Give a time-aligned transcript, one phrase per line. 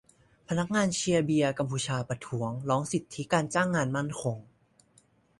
[0.47, 4.37] พนักงานเชียร์เบียร์กัมพูชาประท้วงร้องสิทธิการจ้างงานมั่นคง